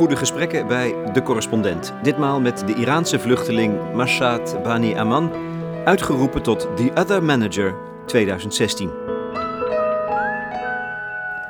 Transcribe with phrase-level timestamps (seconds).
[0.00, 1.92] goede gesprekken bij De Correspondent.
[2.02, 5.32] Ditmaal met de Iraanse vluchteling Mashat Bani Aman,
[5.84, 7.74] uitgeroepen tot The Other Manager
[8.06, 8.90] 2016.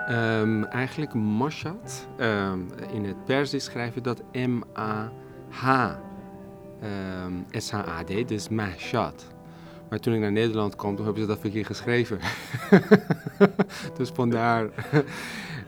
[0.06, 2.58] Ehm, eigenlijk Mashat, ehm,
[2.92, 5.90] in het Persisch schrijven dat M-A-H.
[6.82, 9.26] Um, S-H-A-D, dus Mashat.
[9.88, 12.18] Maar toen ik naar Nederland kwam, toen hebben ze dat verkeerd geschreven.
[13.98, 14.68] dus vandaar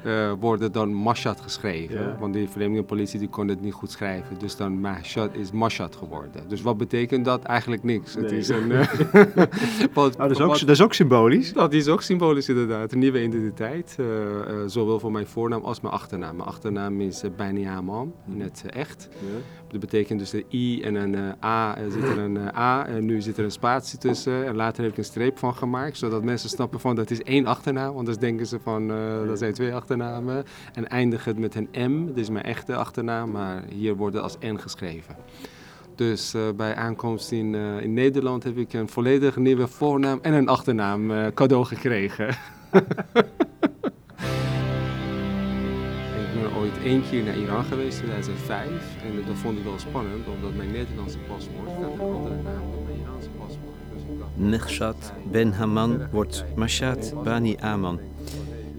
[0.07, 2.17] uh, worden dan Mashat geschreven.
[2.19, 4.39] Want die vreemdelingenpolitie die kon het niet goed schrijven.
[4.39, 6.49] Dus dan Mashat is Mashat geworden.
[6.49, 7.43] Dus wat betekent dat?
[7.43, 8.15] Eigenlijk niks.
[8.15, 8.81] Het is een, uh,
[9.95, 11.53] wat, oh, dat, is ook, dat, is ook, symbolisch?
[11.53, 12.93] Dat is ook symbolisch inderdaad.
[12.93, 13.97] Een nieuwe identiteit.
[14.01, 14.07] Uh,
[14.67, 16.37] zowel voor mijn voornaam als mijn achternaam.
[16.37, 17.25] Mijn achternaam is
[17.67, 19.09] Aman in het echt.
[19.13, 19.39] Ja.
[19.69, 21.79] Dat betekent dus een I en een A.
[21.79, 24.47] Er zit er een A en nu zit er een spatie tussen.
[24.47, 25.97] En later heb ik een streep van gemaakt.
[25.97, 27.97] Zodat mensen snappen van dat is één achternaam.
[27.97, 28.89] Anders denken ze van
[29.27, 33.31] dat zijn twee achternamen En eindig het met een M, dit is mijn echte achternaam,
[33.31, 35.17] maar hier wordt het als N geschreven.
[35.95, 40.33] Dus uh, bij aankomst in, uh, in Nederland heb ik een volledig nieuwe voornaam en
[40.33, 42.29] een achternaam uh, cadeau gekregen.
[42.29, 42.37] ik
[46.35, 48.69] ben ooit één keer naar Iran geweest in 2005
[49.03, 52.85] en dat vond ik wel spannend, omdat mijn Nederlandse paspoort had een andere naam dan
[52.85, 53.77] mijn Iraanse paspoort.
[53.95, 54.03] Dus
[54.35, 58.01] Nechshat Ben Haman wordt Mashat Bani Aman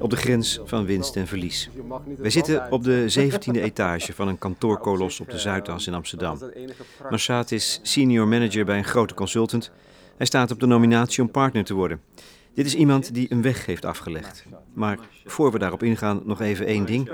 [0.03, 1.69] op de grens van winst en verlies.
[2.17, 6.39] Wij zitten op de 17e etage van een kantoorkolos op de Zuidas in Amsterdam.
[7.09, 9.71] Marsat is senior manager bij een grote consultant.
[10.17, 12.01] Hij staat op de nominatie om partner te worden.
[12.53, 14.45] Dit is iemand die een weg heeft afgelegd.
[14.73, 17.11] Maar voor we daarop ingaan, nog even één ding.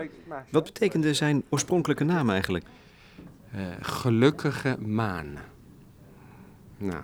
[0.52, 2.66] Wat betekende zijn oorspronkelijke naam eigenlijk?
[3.56, 5.38] Uh, gelukkige maan.
[6.78, 7.04] Nou,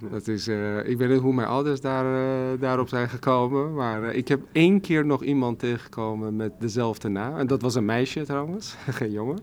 [0.10, 3.74] dat is, uh, ik weet niet hoe mijn ouders daar, uh, daarop zijn gekomen.
[3.74, 7.36] Maar uh, ik heb één keer nog iemand tegengekomen met dezelfde naam.
[7.36, 9.38] En dat was een meisje trouwens, geen jongen.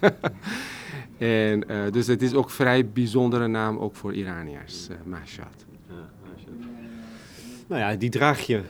[1.18, 5.66] en, dus het is ook een vrij bijzondere naam, ook voor Iraniërs, uh, Mashat.
[5.88, 6.10] Ja,
[7.66, 8.60] nou ja, die draag je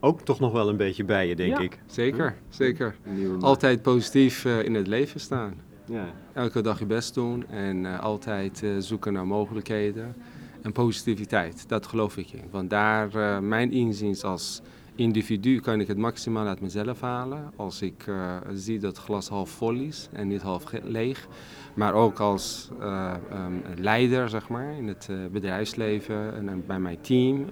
[0.00, 1.78] ook toch nog wel een beetje bij je, denk ja, ik.
[1.86, 2.96] Zeker, zeker.
[3.40, 5.54] Altijd positief in het leven staan.
[5.84, 6.06] Ja.
[6.32, 10.14] Elke dag je best doen en altijd zoeken naar mogelijkheden
[10.62, 11.68] en positiviteit.
[11.68, 12.44] Dat geloof ik in.
[12.50, 14.60] Want daar, uh, mijn inziens als
[14.94, 17.52] individu, kan ik het maximaal uit mezelf halen.
[17.56, 21.28] Als ik uh, zie dat het glas half vol is en niet half leeg.
[21.74, 27.46] Maar ook als uh, um, leider, zeg maar, in het bedrijfsleven en bij mijn team,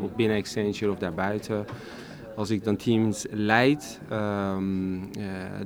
[0.00, 1.64] of binnen Accenture of daarbuiten.
[2.36, 5.10] Als ik dan teams leid, um,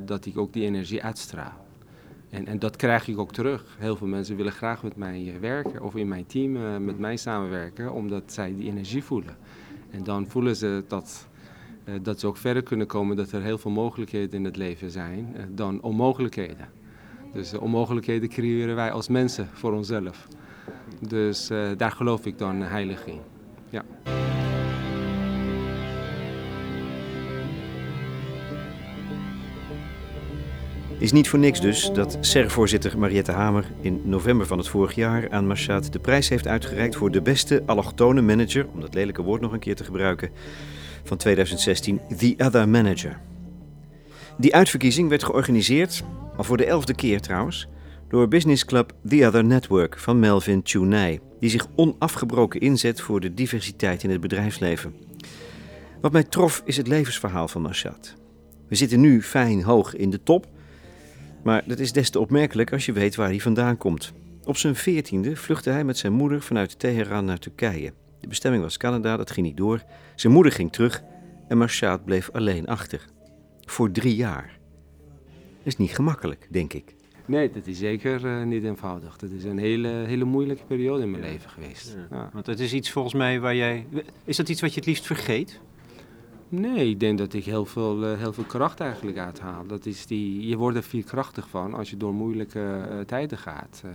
[0.00, 1.61] dat ik ook die energie uitstraal.
[2.32, 3.76] En, en dat krijg ik ook terug.
[3.78, 6.98] Heel veel mensen willen graag met mij eh, werken of in mijn team uh, met
[6.98, 9.36] mij samenwerken, omdat zij die energie voelen.
[9.90, 11.28] En dan voelen ze dat,
[11.84, 14.90] uh, dat ze ook verder kunnen komen, dat er heel veel mogelijkheden in het leven
[14.90, 16.68] zijn dan onmogelijkheden.
[17.32, 20.28] Dus onmogelijkheden creëren wij als mensen voor onszelf.
[21.08, 23.20] Dus daar geloof ik dan heilig in.
[23.68, 23.84] Ja.
[31.02, 35.30] Is niet voor niks dus dat SER-voorzitter Mariette Hamer in november van het vorig jaar
[35.30, 39.40] aan Mashat de prijs heeft uitgereikt voor de beste allochtone manager, om dat lelijke woord
[39.40, 40.30] nog een keer te gebruiken,
[41.04, 43.20] van 2016, The Other Manager.
[44.38, 46.02] Die uitverkiezing werd georganiseerd,
[46.36, 47.68] al voor de elfde keer trouwens,
[48.08, 53.34] door Business Club The Other Network van Melvin Chunai, die zich onafgebroken inzet voor de
[53.34, 54.94] diversiteit in het bedrijfsleven.
[56.00, 58.14] Wat mij trof is het levensverhaal van Mashat.
[58.68, 60.46] We zitten nu fijn hoog in de top,
[61.42, 64.12] maar dat is des te opmerkelijk als je weet waar hij vandaan komt.
[64.44, 67.92] Op zijn veertiende vluchtte hij met zijn moeder vanuit Teheran naar Turkije.
[68.20, 69.82] De bestemming was Canada, dat ging niet door.
[70.14, 71.02] Zijn moeder ging terug
[71.48, 73.06] en Marshaad bleef alleen achter.
[73.60, 74.58] Voor drie jaar.
[75.56, 76.94] Dat is niet gemakkelijk, denk ik.
[77.26, 79.16] Nee, dat is zeker uh, niet eenvoudig.
[79.16, 81.96] Dat is een hele, hele moeilijke periode in mijn leven geweest.
[82.10, 82.16] Ja.
[82.16, 82.30] Ja.
[82.32, 83.86] Want het is iets volgens mij waar jij...
[84.24, 85.60] Is dat iets wat je het liefst vergeet?
[86.54, 89.66] Nee, ik denk dat ik heel veel, uh, heel veel kracht eigenlijk uithaal.
[89.66, 93.82] Dat is die, je wordt er veerkrachtig van als je door moeilijke uh, tijden gaat.
[93.84, 93.90] Uh,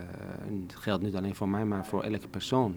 [0.48, 2.76] en dat geldt niet alleen voor mij, maar voor elke persoon.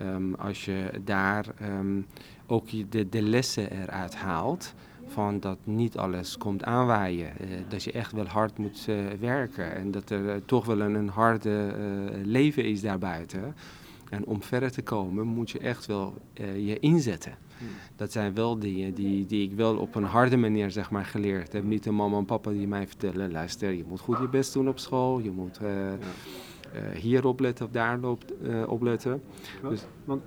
[0.00, 2.06] Um, als je daar um,
[2.46, 4.74] ook de, de lessen eruit haalt
[5.06, 7.32] van dat niet alles komt aanwaaien.
[7.68, 8.86] dat je echt wel hard moet
[9.20, 11.74] werken en dat er toch wel een, een harde
[12.22, 13.54] leven is daarbuiten.
[14.10, 16.14] En om verder te komen moet je echt wel
[16.56, 17.47] je inzetten.
[17.96, 21.52] Dat zijn wel dingen die, die ik wel op een harde manier zeg maar, geleerd
[21.52, 21.64] heb.
[21.64, 24.68] Niet de mama en papa die mij vertellen, luister, je moet goed je best doen
[24.68, 25.18] op school.
[25.18, 25.96] Je moet uh, ja.
[26.74, 29.22] uh, hier opletten of daar op, uh, opletten.
[29.68, 30.22] Dus, want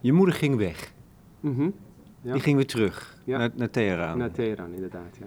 [0.00, 0.92] je moeder ging weg.
[1.40, 1.74] -hmm.
[2.20, 2.32] ja.
[2.32, 3.38] Die ging weer terug ja.
[3.38, 4.18] naar, naar Teheran.
[4.18, 5.26] Naar Teheran, inderdaad, ja.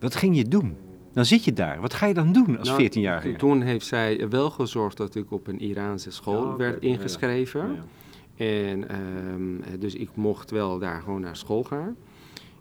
[0.00, 0.76] Wat ging je doen?
[1.12, 1.80] Dan zit je daar.
[1.80, 3.26] Wat ga je dan doen als 14-jarige?
[3.26, 7.78] Nou, toen heeft zij wel gezorgd dat ik op een Iraanse school werd ingeschreven.
[8.36, 11.96] En ehm, dus ik mocht wel daar gewoon naar school gaan.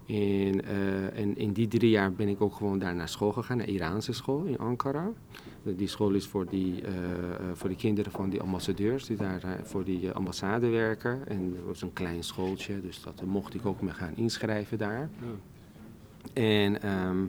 [0.05, 3.57] En, uh, en, in die drie jaar ben ik ook gewoon daar naar school gegaan,
[3.57, 5.09] naar Iraanse school in Ankara.
[5.63, 6.89] Die school is voor die, uh,
[7.53, 11.27] voor die kinderen van die ambassadeurs die daar voor die ambassade werken.
[11.27, 15.09] En dat was een klein schooltje, dus dat mocht ik ook me gaan inschrijven daar.
[16.33, 17.25] En, ehm,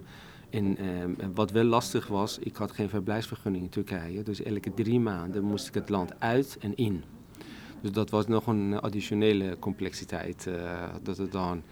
[0.51, 4.23] ehm, wat wel lastig was, ik had geen verblijfsvergunning in Turkije.
[4.23, 7.03] Dus elke drie maanden moest ik het land uit en in.
[7.81, 10.49] Dus dat was nog een additionele complexiteit.
[11.03, 11.63] dat het dan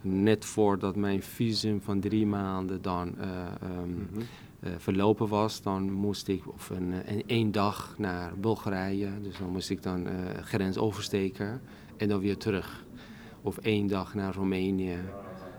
[0.00, 3.14] net voordat mijn visum van drie maanden dan
[4.60, 9.08] uh, verlopen was, dan moest ik of een, een, één dag naar Bulgarije.
[9.22, 10.12] Dus dan moest ik dan uh,
[10.42, 11.60] grens oversteken
[11.96, 12.84] en dan weer terug.
[13.42, 14.98] Of één dag naar Roemenië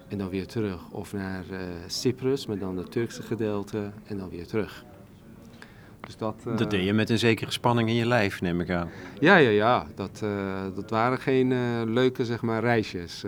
[0.08, 0.92] en dan weer terug.
[0.92, 1.46] Of naar
[1.88, 4.86] Cyprus, met dan het Turkse gedeelte en dan weer terug.
[6.08, 8.90] Dus dat, dat deed je met een zekere spanning in je lijf, neem ik aan.
[9.20, 9.88] Ja, ja, ja.
[9.96, 10.24] Dat,
[10.76, 11.50] dat waren geen
[11.94, 13.24] leuke zeg maar, reisjes.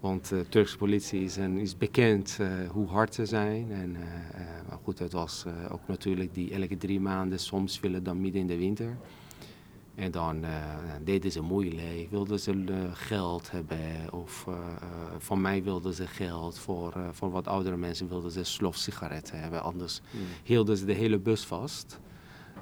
[0.00, 2.38] Want de Turkse politie is, een, is bekend
[2.70, 3.72] hoe hard ze zijn.
[3.72, 3.96] En,
[4.68, 8.46] maar goed, het was ook natuurlijk die elke drie maanden, soms willen dan midden in
[8.46, 8.96] de winter.
[9.94, 10.44] En dan
[11.04, 14.12] deden ze moeilijk, wilden ze geld hebben.
[14.12, 14.46] Of
[15.18, 19.62] van mij wilden ze geld, voor, voor wat oudere mensen wilden ze slofsigaretten hebben.
[19.62, 20.20] Anders mm.
[20.42, 22.00] hielden ze de hele bus vast.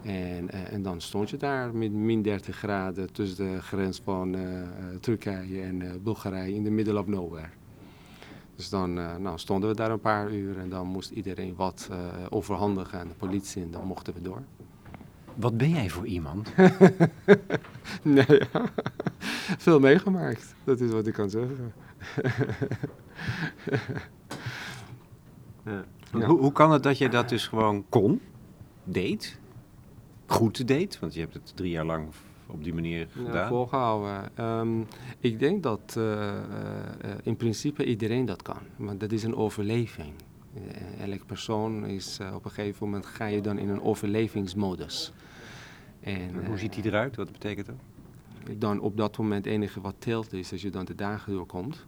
[0.03, 4.63] En, en, dan stond je daar met min 30 graden tussen de grens van uh,
[5.01, 7.49] Turkije en uh, Bulgarije in de middle of nowhere.
[8.57, 11.89] Dus dan nou, stonden we daar een paar uur en dan moest iedereen wat
[12.29, 14.43] overhandigen aan de politie en dan mochten we door.
[15.41, 16.53] Wat ben jij voor iemand?
[18.03, 18.65] nee, ja.
[19.59, 20.55] veel meegemaakt.
[20.65, 21.73] Dat is wat ik kan zeggen.
[25.65, 25.85] ja.
[26.13, 28.21] Hoe, hoe kan het dat je dat dus gewoon kon,
[28.85, 29.39] deed?
[30.31, 30.99] goed deed?
[30.99, 32.09] Want je hebt het drie jaar lang
[32.47, 33.35] op die manier gedaan.
[33.35, 34.45] Ja, volgehouden.
[34.45, 34.87] Um,
[35.21, 36.35] ik denk dat uh, uh,
[37.23, 38.59] in principe iedereen dat kan.
[38.77, 40.13] Want dat is een overleving.
[40.55, 45.13] Uh, elke persoon is op een gegeven moment ga je dan in een overlevingsmodus.
[46.01, 47.17] En, hoe ziet die eruit?
[47.17, 47.77] Wat betekent dat?
[48.59, 51.87] Dan op dat moment het enige wat telt is als je dan de dagen doorkomt.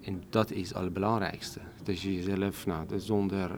[0.00, 1.60] En dat is het belangrijkste.
[1.82, 3.50] Dat je jezelf nou, zonder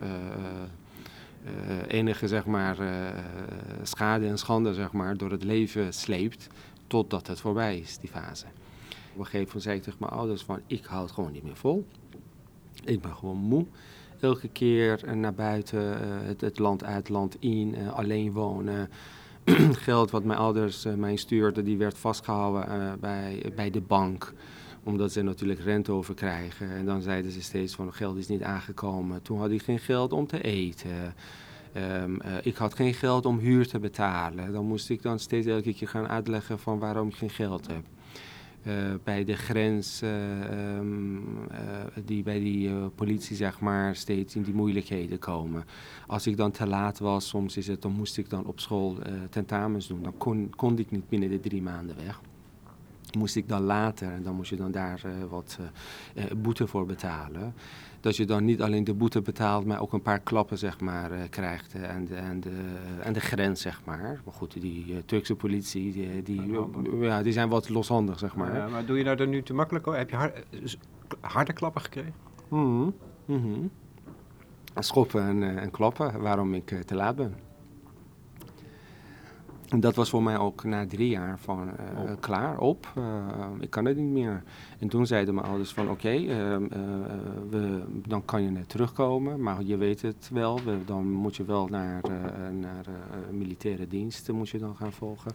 [1.44, 2.88] uh, enige zeg maar, uh,
[3.82, 6.48] schade en schande zeg maar, door het leven sleept
[6.86, 8.46] totdat het voorbij is, die fase.
[9.12, 11.42] Op een gegeven moment zei ik tegen mijn ouders van ik hou het gewoon niet
[11.42, 11.86] meer vol.
[12.84, 13.66] Ik ben gewoon moe.
[14.20, 18.90] Elke keer naar buiten, het, het, land uit, land in, alleen wonen.
[19.72, 24.32] Geld wat mijn ouders mij stuurden, die werd vastgehouden bij, bij de bank
[24.84, 26.70] omdat ze natuurlijk rente over krijgen.
[26.70, 29.22] En dan zeiden ze steeds van geld is niet aangekomen.
[29.22, 31.14] Toen had ik geen geld om te eten.
[31.76, 34.52] Um, uh, ik had geen geld om huur te betalen.
[34.52, 37.84] Dan moest ik dan steeds elke keer gaan uitleggen van waarom ik geen geld heb.
[38.66, 38.74] Uh,
[39.04, 41.24] bij de grens, uh, um,
[42.04, 45.64] die bij die politie zeg maar steeds in die moeilijkheden komen.
[46.06, 48.96] Als ik dan te laat was, soms is het, dan moest ik dan op school
[49.30, 50.02] tentamens doen.
[50.02, 52.20] Dan kon, kon ik niet binnen de drie maanden weg
[53.16, 55.58] moest ik dan later, en dan moest je dan daar wat
[56.14, 57.54] uh, boete voor betalen.
[58.02, 61.12] Dat je dan niet alleen de boete betaalt, maar ook een paar klappen zeg maar,
[61.12, 62.50] uh, krijgt de, aan, de,
[63.04, 64.20] aan de grens, zeg maar.
[64.24, 66.60] Maar goed, die Turkse politie, die, die,
[67.00, 68.54] ja, die zijn wat loshandig, zeg maar.
[68.56, 69.98] Ja, maar doe je nou er nu te makkelijk over?
[69.98, 70.44] Heb je hard,
[71.20, 72.14] harde klappen gekregen?
[72.48, 72.94] Mm
[73.26, 73.70] -hmm.
[74.74, 77.34] Schoppen en, en klappen, waarom ik te laat ben.
[79.72, 83.04] En dat was voor mij ook na drie jaar van uh, klaar, op, uh,
[83.60, 84.42] ik kan het niet meer.
[84.78, 86.58] En toen zeiden mijn ouders van oké, okay,
[87.50, 87.76] uh,
[88.06, 91.66] dan kan je net terugkomen, maar je weet het wel, we, dan moet je wel
[91.66, 92.00] naar,
[92.52, 92.84] naar
[93.30, 95.32] militaire diensten moet je dan gaan volgen.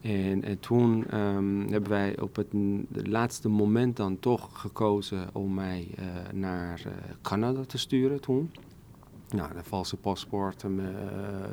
[0.00, 2.52] En, en toen um, hebben wij op het
[2.92, 5.88] laatste moment dan toch gekozen om mij
[6.32, 6.82] naar
[7.22, 8.50] Canada te sturen toen.
[9.32, 10.86] Nou, de valse paspoorten, uh,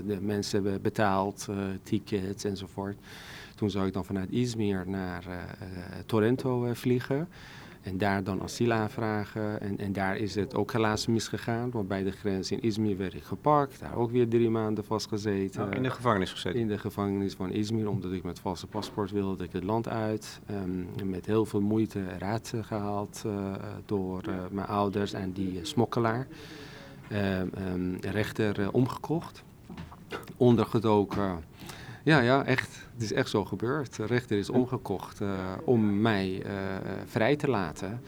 [0.06, 2.98] de mensen hebben betaald, uh, tickets enzovoort.
[3.56, 5.36] Toen zou ik dan vanuit Izmir naar uh,
[6.06, 7.28] Toronto vliegen.
[7.82, 9.62] En daar dan asiel aanvragen.
[9.62, 11.72] En, en daar is het ook helaas misgegaan.
[11.72, 13.80] Want bij de grens in Izmir werd ik gepakt.
[13.80, 15.64] Daar ook weer drie maanden vastgezeten.
[15.64, 16.60] Oh, in de gevangenis gezeten?
[16.60, 17.90] In de gevangenis van Izmir.
[17.90, 20.40] Omdat ik met valse paspoort wilde ik het land uit.
[20.52, 23.24] Um, met heel veel moeite eruit gehaald
[23.86, 26.28] door mijn ouders en die smokkelaar.
[27.12, 29.44] Um, rechter uh, omgekocht,
[30.38, 31.44] ondergedoken.
[32.04, 32.86] Ja, ja, echt.
[32.94, 33.96] Het is echt zo gebeurd.
[33.96, 35.30] De rechter is omgekocht uh,
[35.64, 36.44] om mij
[37.06, 38.02] vrij te laten.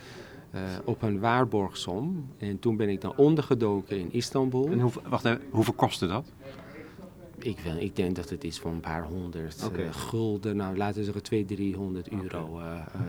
[0.84, 2.30] op een waarborgsom.
[2.38, 4.70] En toen ben ik dan ondergedoken in Istanbul.
[4.72, 6.32] En hoe, wacht even, hoeveel kostte dat?
[7.46, 9.92] Ik, ik denk dat het is voor een paar honderd okay.
[9.92, 12.60] gulden, nou laten we zeggen 200, 300 euro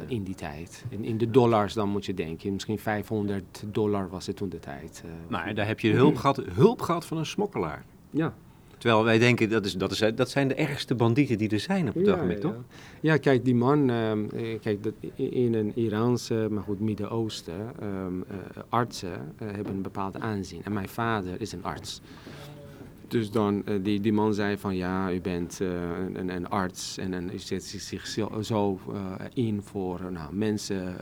[0.06, 0.84] in die tijd.
[0.88, 4.58] In, in de dollars dan moet je denken, misschien 500 dollar was het toen de
[4.58, 5.04] tijd.
[5.28, 7.84] nou, daar heb je hulp gehad, hulp gehad van een smokkelaar.
[8.10, 8.34] Ja,
[8.80, 11.88] Terwijl wij denken, dat, is, dat, is, dat zijn de ergste bandieten die er zijn
[11.88, 12.54] op het ja, ogenblik, toch?
[13.00, 13.16] Ja.
[13.16, 14.12] kijk, die man, uh,
[14.60, 20.60] kijk, dat in een Iraanse, maar goed, Midden-Oosten, um, uh, artsen hebben een bepaald aanzien.
[20.64, 22.00] En mijn vader is een arts.
[23.10, 27.38] Dus dan, die, die man zei van ja, u bent een, een, arts en, u
[27.38, 28.06] zet zich
[28.40, 28.80] zo
[29.34, 30.96] in voor nou, mensen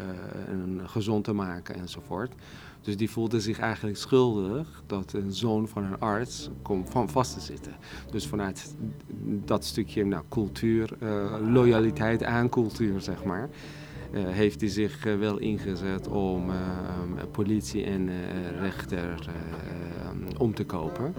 [0.84, 2.32] gezond te maken enzovoort.
[2.80, 7.34] Dus die voelde zich eigenlijk schuldig dat een zoon van een arts komt van vast
[7.34, 7.72] te zitten.
[8.10, 8.74] Dus vanuit
[9.44, 10.90] dat stukje nou, cultuur,
[11.50, 13.48] loyaliteit aan cultuur, zeg maar.
[14.12, 16.50] Heeft hij zich wel ingezet om
[17.30, 18.10] politie en
[18.58, 19.30] rechter
[20.38, 21.14] om te kopen.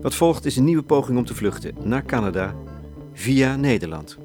[0.00, 2.54] Wat volgt is een nieuwe poging om te vluchten naar Canada
[3.12, 4.18] via Nederland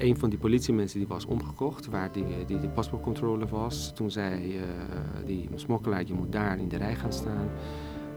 [0.00, 3.92] een van die politiemensen die was omgekocht, waar die, die de paspoortcontrole was.
[3.94, 4.62] Toen zei uh,
[5.26, 7.48] die smokkelaar, je moet daar in de rij gaan staan.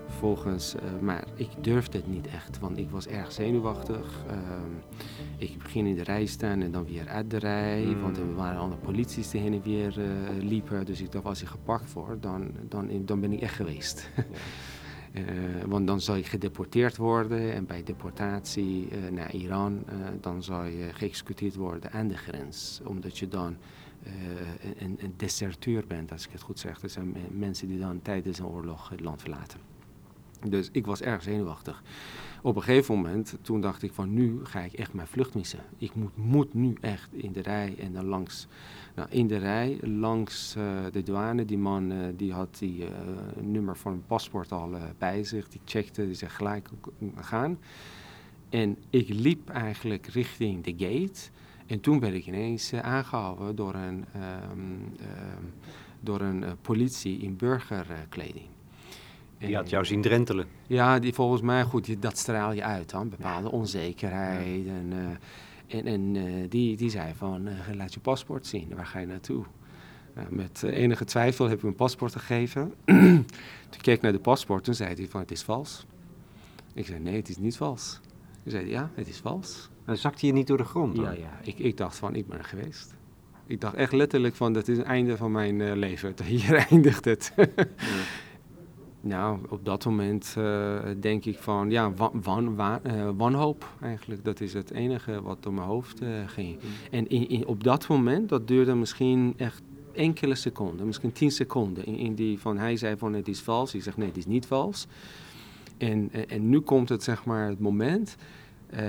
[0.05, 4.23] Vervolgens, uh, maar ik durfde het niet echt, want ik was erg zenuwachtig.
[4.29, 4.37] Uh,
[5.37, 8.01] ik begin in de rij staan en dan weer uit de rij, mm.
[8.01, 9.93] want er waren andere polities die heen en weer
[10.39, 10.85] liepen.
[10.85, 14.09] Dus ik dacht, als ik gepakt word, dan, dan, dan ben ik echt geweest.
[14.15, 14.23] Ja.
[15.13, 15.23] Uh,
[15.65, 20.63] want dan zal je gedeporteerd worden en bij deportatie uh, naar Iran, uh, dan zal
[20.63, 22.81] je geëxecuteerd worden aan de grens.
[22.85, 23.57] Omdat je dan
[24.77, 26.79] een, een, deserteur bent, als ik het goed zeg.
[26.79, 29.59] Dat zijn mensen die dan tijdens een oorlog het land verlaten.
[30.49, 31.83] Dus ik was erg zenuwachtig.
[32.41, 35.59] Op een gegeven moment, toen dacht ik van nu ga ik echt mijn vlucht missen.
[35.77, 38.47] Ik moet, moet nu echt in de rij en dan langs
[38.95, 42.87] nou, in de rij, langs uh, de douane, die man uh, die had die uh,
[43.41, 45.47] nummer van een paspoort al bij zich.
[45.47, 46.69] Die checkte, die zegt gelijk
[47.15, 47.59] gaan.
[48.49, 51.29] En ik liep eigenlijk richting de gate.
[51.65, 54.05] En toen werd ik ineens aangehouden door een,
[54.51, 54.91] um,
[55.99, 58.45] door een politie in burgerkleding.
[59.37, 60.47] Die had jou zien drentelen.
[60.67, 63.09] Ja, die volgens mij, goed, dat straal je uit dan.
[63.09, 64.67] Bepaalde onzekerheid.
[64.67, 64.93] En,
[65.67, 69.05] en, en uh, die, die zei van, uh, laat je paspoort zien, waar ga je
[69.05, 69.45] naartoe?
[70.17, 72.73] Uh, met enige twijfel heb ik mijn paspoort gegeven.
[73.69, 75.85] toen keek ik naar de paspoort, toen zei hij van, het is vals.
[76.73, 77.99] Ik zei, nee, het is niet vals.
[78.43, 79.69] Toen zei hij, ja, het is vals.
[79.85, 80.95] Dan zakte je niet door de grond?
[80.95, 81.05] Dan?
[81.05, 81.39] Ja, ja.
[81.41, 82.93] Ik, ik dacht van, ik ben er geweest.
[83.45, 86.13] Ik dacht echt letterlijk van, dat is het einde van mijn leven.
[86.23, 87.33] Hier eindigt het.
[87.35, 87.45] ja.
[89.05, 92.57] Nou, op dat moment uh, denk ik van ja, wan, wan,
[92.87, 94.23] uh, wanhoop eigenlijk.
[94.23, 96.55] Dat is het enige wat door mijn hoofd uh, ging.
[96.55, 96.69] Mm.
[96.91, 99.61] En in, in, op dat moment, dat duurde misschien echt
[99.93, 101.85] enkele seconden, misschien tien seconden.
[101.85, 104.25] In, in, die van hij zei van het is vals, ik zeg nee, het is
[104.25, 104.87] niet vals.
[105.77, 108.15] En, en nu komt het zeg maar het moment.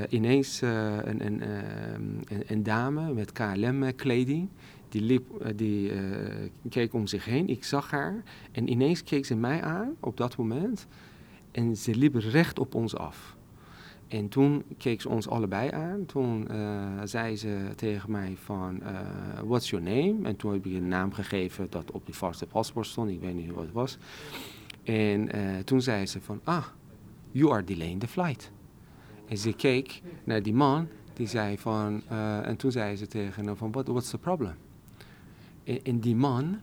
[0.09, 4.49] ineens een, een, een, een, dame met KLM-kleding
[4.95, 6.01] die, liep, eh, die uh,
[6.69, 7.49] keek om zich heen.
[7.49, 8.23] Ik zag haar.
[8.53, 10.87] En ineens keek ze mij aan op dat moment.
[11.51, 13.37] En ze liep recht op ons af.
[14.09, 16.07] En toen keek ze ons allebei aan.
[16.07, 19.01] Toen uh, zei ze tegen mij van, uh,
[19.45, 20.29] what's your name?
[20.29, 23.11] En toen heb ik een naam gegeven dat op die vaste paspoort stond.
[23.11, 23.99] Ik weet niet wat het was.
[24.83, 25.29] En
[25.65, 26.65] toen zei ze van, ah,
[27.31, 28.51] you are delaying the flight.
[29.29, 30.89] En ze keek naar die man.
[31.15, 32.03] Die zei van,
[32.43, 34.55] en toen zei ze tegen hem van, What, what's the problem?
[35.65, 36.57] En, die man,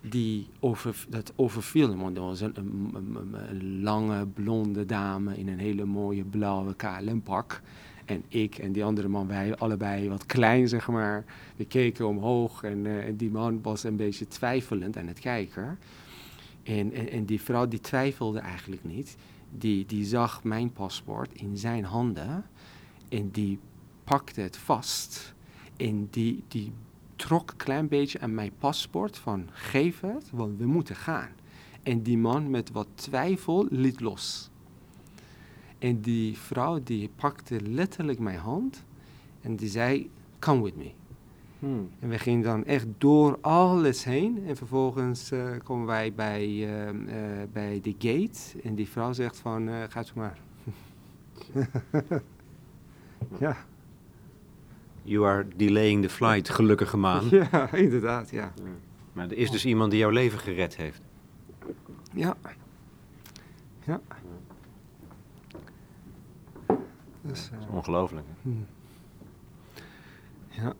[0.00, 1.98] die over, dat overviel hem.
[1.98, 7.62] Want er was een, lange blonde dame in een hele mooie blauwe KLM-pak.
[8.04, 11.24] En ik en die andere man, wij allebei wat klein, zeg maar.
[11.56, 15.78] We keken omhoog en, uh, en die man was een beetje twijfelend aan het kijken.
[16.62, 19.16] En, en, en, die vrouw die twijfelde eigenlijk niet.
[19.50, 22.44] Die, die zag mijn paspoort in zijn handen
[23.08, 23.58] en die
[24.04, 25.34] pakte het vast.
[25.76, 26.72] En die, die
[27.18, 31.30] trok een klein beetje aan mijn paspoort van geef het, want we moeten gaan.
[31.82, 34.50] En die man met wat twijfel liet los.
[35.78, 38.84] En die vrouw die pakte letterlijk mijn hand
[39.40, 40.90] en die zei, come with me.
[41.58, 41.90] Hmm.
[41.98, 44.44] En we gingen dan echt door alles heen.
[44.46, 47.12] En vervolgens uh, komen wij bij, uh, uh,
[47.52, 48.62] bij de gate.
[48.62, 50.38] En die vrouw zegt van, ga zo maar.
[53.40, 53.56] ja.
[55.08, 57.28] You are delaying the flight, gelukkige maan.
[57.50, 58.52] Ja, inderdaad, ja.
[59.12, 61.00] Maar er is dus iemand die jouw leven gered heeft.
[62.12, 62.36] Ja.
[63.84, 64.00] Ja.
[67.22, 68.26] Dus, dat is ongelooflijk.
[68.42, 68.50] Hm.
[70.48, 70.74] Ja.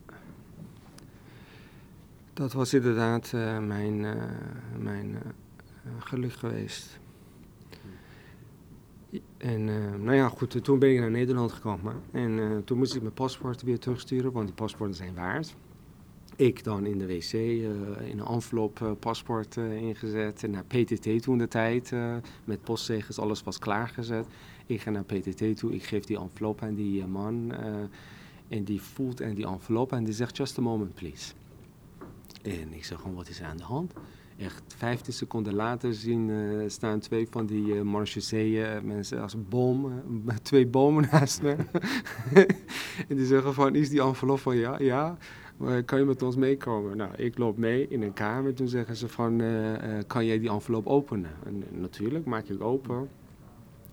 [2.33, 3.31] Dat was inderdaad
[3.61, 3.99] mijn,
[4.77, 5.17] mijn
[5.99, 6.99] geluk geweest.
[9.37, 9.65] En
[10.03, 11.95] nou ja, goed, toen ben ik naar Nederland gekomen.
[12.11, 15.55] En toen moest ik mijn paspoort weer terugsturen, want die paspoorten zijn waard.
[16.35, 20.43] Ik dan in de wc uh, in een envelop paspoort ingezet.
[20.43, 21.93] En naar PTT toen de tijd.
[22.43, 24.27] met postzegels, alles was klaargezet.
[24.65, 27.53] Ik ga naar PTT toe, ik geef die envelop aan die man.
[28.47, 31.33] en die voelt en die envelop en die zegt, just a moment please.
[32.41, 33.93] En ik zeg gewoon, wat is er aan de hand?
[34.39, 36.31] Echt 15 seconden later zien
[36.67, 37.81] staan twee van die uh,
[38.83, 40.01] mensen als boom,
[40.41, 41.55] twee bomen naast me.
[43.09, 44.79] en die zeggen van, is die envelop van ja?
[44.79, 45.17] Ja
[45.85, 46.97] kan je met ons meekomen?
[46.97, 48.53] Nou, ik loop mee in een kamer.
[48.53, 49.41] Toen zeggen ze van,
[50.07, 51.31] kan jij die envelop openen?
[51.45, 53.09] En, natuurlijk, maak ik open.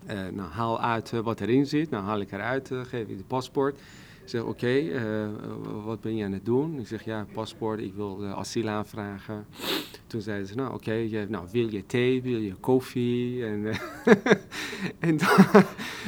[0.07, 1.89] Nou, haal uit wat erin zit.
[1.89, 3.79] Nou, haal ik eruit, geef ik de paspoort.
[4.27, 5.31] Ik zeg, oké, okay,
[5.85, 6.79] wat ben je aan het doen?
[6.79, 9.45] Ik zeg, ja, paspoort, ik wil asiel aanvragen.
[10.07, 13.45] Toen zeiden ze, nou oké, okay, nou, wil je thee, wil je koffie?
[13.45, 13.75] En, uh,
[15.09, 15.65] en, dat,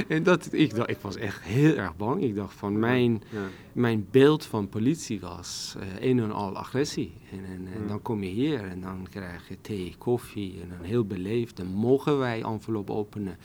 [0.07, 2.21] en dat, ik, dacht, ik was echt heel erg bang.
[2.21, 3.21] Ik dacht van mijn,
[3.73, 7.13] mijn beeld van politie was een en al agressie.
[7.31, 10.85] En, en, en, dan kom je hier en dan krijg je thee, koffie en dan
[10.85, 11.57] heel beleefd.
[11.57, 13.37] Dan mogen wij envelop openen.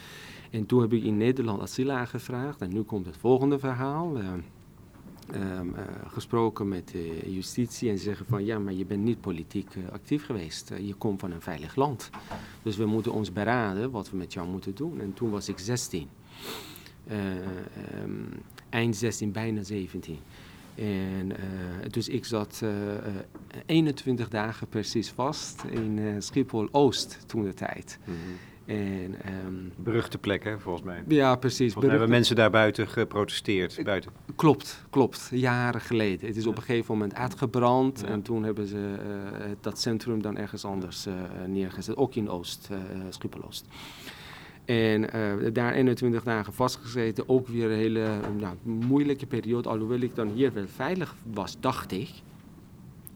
[0.51, 2.61] En toen heb ik in Nederland asiel aangevraagd.
[2.61, 4.17] En nu komt het volgende verhaal.
[5.33, 5.75] Uh, Um,
[6.07, 10.25] gesproken met de justitie en zeggen van ja, maar je bent niet politiek uh, actief
[10.25, 10.71] geweest.
[10.71, 12.11] Uh, je komt van een veilig land.
[12.63, 15.01] Dus we moeten ons beraden wat we met jou moeten doen.
[15.01, 16.09] En toen was ik 16.
[17.11, 18.29] Um,
[18.69, 20.19] eind 16, bijna 17.
[20.75, 21.33] En
[21.91, 22.63] dus ik zat
[23.67, 27.99] 21 dagen precies vast in Schiphol-Oost toen de tijd.
[28.05, 28.15] -hmm.
[28.67, 29.17] En,
[29.47, 31.03] um, Beruchte plek, hè, volgens mij.
[31.09, 31.73] Ja, precies.
[31.73, 33.81] Volgens hebben mensen daar buiten geprotesteerd.
[33.85, 34.11] Buiten.
[34.37, 35.29] Klopt, klopt.
[35.33, 36.27] Jaren geleden.
[36.27, 38.05] Het is op een gegeven moment uitgebrand.
[38.05, 41.15] En toen hebben ze uh, dat centrum dan ergens anders uh,
[41.47, 41.97] neergezet.
[41.97, 43.67] Ook in Oost, uh, Schiphol-Oost.
[44.65, 45.09] En
[45.53, 47.29] daar 21 dagen vastgezeten.
[47.29, 49.69] Ook weer een hele nou, moeilijke periode.
[49.69, 52.11] Alhoewel ik dan hier wel veilig was, dacht ik.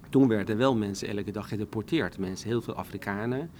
[0.08, 2.18] Toen werden wel mensen elke dag gedeporteerd.
[2.18, 3.50] Mensen, heel veel Afrikanen.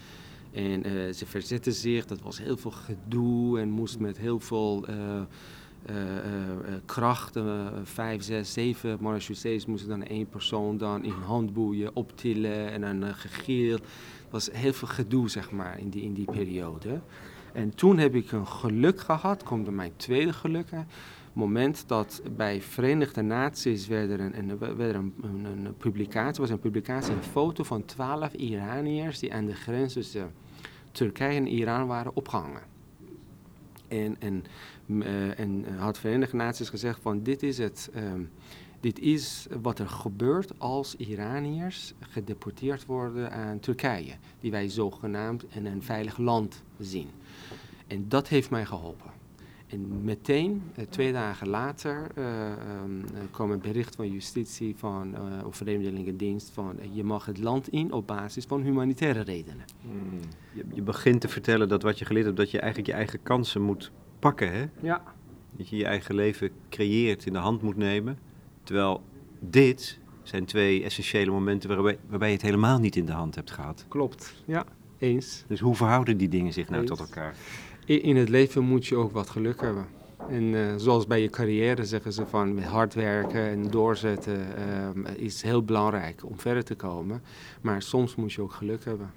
[0.59, 4.85] En uh, ze verzetten zich, dat was heel veel gedoe en moest met heel veel
[4.91, 5.21] uh,
[6.85, 7.39] kracht,
[7.83, 13.73] vijf, zes, zeven marechaussees moesten dan één persoon dan in handboeien optillen en dan gegeel.
[13.73, 17.01] Het was heel veel gedoe, zeg maar, in die, in die periode.
[17.53, 20.71] En toen heb ik een geluk gehad, komt mijn tweede geluk
[21.39, 25.11] moment dat bij Verenigde Naties werd er een, een,
[25.45, 30.33] een, publicatie, was een publicatie, een foto van twaalf Iraniërs die aan de grens tussen
[30.93, 32.63] Turkije en Iran waren opgehangen.
[33.89, 34.45] En, en,
[34.87, 38.31] uh, en had Verenigde Naties gezegd van dit is het, um,
[38.81, 45.67] dit is wat er gebeurt als Iraniërs gedeporteerd worden aan Turkije, die wij zogenaamd in
[45.67, 47.09] een veilig land zien.
[47.87, 49.18] En dat heeft mij geholpen.
[49.69, 52.51] En meteen, eh, twee dagen later, uh,
[52.85, 57.69] um, kwam een bericht van justitie van, uh, of Vreemdelingendienst van je mag het land
[57.69, 59.65] in op basis van humanitaire redenen.
[59.81, 60.19] Hmm.
[60.53, 63.23] Je, je, begint te vertellen dat wat je geleerd hebt, dat je eigenlijk je eigen
[63.23, 64.67] kansen moet pakken, hè?
[64.81, 65.03] Ja.
[65.57, 68.19] Dat je je eigen leven creëert, in de hand moet nemen.
[68.63, 69.03] Terwijl
[69.41, 73.51] dit zijn twee essentiële momenten waarbij, waarbij je het helemaal niet in de hand hebt
[73.51, 73.85] gehad.
[73.89, 74.65] Klopt, ja,
[74.99, 75.45] eens.
[75.47, 77.37] Dus hoe verhouden die dingen zich nou tot elkaar?
[77.97, 79.87] In het leven moet je ook wat geluk hebben.
[80.29, 84.47] En uh, zoals bij je carrière zeggen ze van hard werken en doorzetten
[84.97, 87.23] uh, is heel belangrijk om verder te komen.
[87.61, 89.11] Maar soms moet je ook geluk hebben.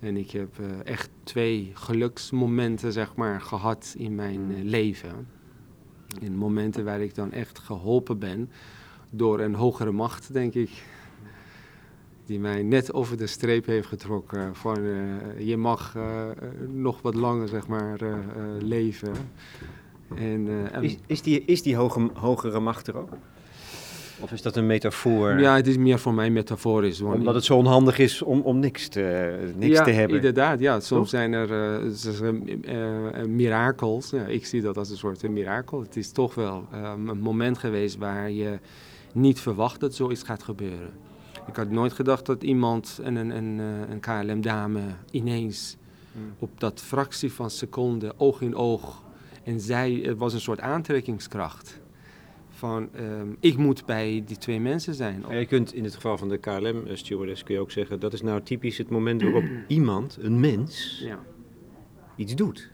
[0.00, 5.28] En ik heb uh, echt twee geluksmomenten zeg maar, gehad in mijn leven.
[6.20, 8.50] In momenten waar ik dan echt geholpen ben
[9.10, 10.70] door een hogere macht, denk ik
[12.30, 14.96] die mij net over de streep heeft getrokken van uh,
[15.38, 16.02] je mag uh,
[16.68, 18.14] nog wat langer zeg maar uh,
[18.60, 19.12] leven.
[20.14, 20.48] En,
[20.80, 23.08] is, is, die, is die hoge, hogere macht er ook?
[24.20, 25.40] Of is dat een metafoor?
[25.40, 27.00] Ja, het is meer voor mij metaforisch.
[27.00, 30.16] Omdat het zo onhandig is om, om niks, te, niks ja, te hebben.
[30.16, 30.60] inderdaad.
[30.60, 31.48] Ja, soms zijn er
[33.28, 34.10] mirakels.
[34.10, 35.80] Ja, ik zie dat als een soort mirakel.
[35.80, 38.58] Het is toch wel een moment geweest waar je
[39.12, 41.09] niet verwacht dat zoiets gaat gebeuren.
[41.50, 45.76] Ik had nooit gedacht dat iemand, een, een, een, eh, een KLM-dame, ineens
[46.12, 46.32] hmm.
[46.38, 49.02] op dat fractie van seconde, oog in oog,
[49.44, 51.80] en zij, het was een soort aantrekkingskracht.
[52.50, 55.24] Van, um, ik moet bij die twee mensen zijn.
[55.30, 58.42] je kunt in het geval van de KLM-stewardess kun je ook zeggen, dat is nou
[58.42, 61.18] typisch het moment waarop iemand, een mens, ja.
[62.16, 62.70] iets doet.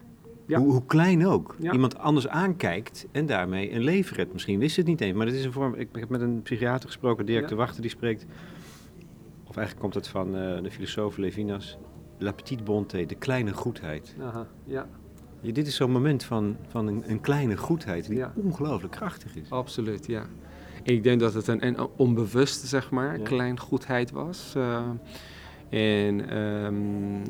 [0.47, 0.59] Ja.
[0.59, 1.57] Hoe, hoe, klein ook.
[1.73, 4.33] Iemand anders aankijkt en daarmee een leven redt.
[4.33, 5.75] Misschien wist het niet eens, maar het is een vorm.
[5.75, 8.27] Ik, heb met een psychiater gesproken, Dirk de Wachter, die spreekt
[9.57, 11.79] eigenlijk komt het van de filosoof Levinas.
[12.19, 14.15] La petite bonté, de kleine goedheid.
[14.21, 14.89] Aha, ja.
[15.41, 19.51] ja dit is zo'n moment van, van een, een, kleine goedheid die ongelooflijk krachtig is.
[19.51, 20.27] Absoluut, ja.
[20.83, 24.55] Ik denk dat het een, een onbewuste, zeg maar, klein goedheid was.
[25.69, 26.75] En, ehm,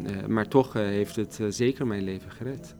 [0.06, 2.74] eh, maar toch eh, heeft het eh, zeker mijn leven gered.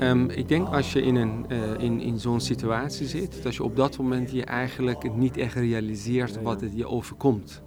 [0.00, 3.62] Um, ik denk als je in, een, uh, in, in zo'n situatie zit, dat je
[3.62, 7.62] op dat moment je eigenlijk niet echt realiseert wat het je overkomt.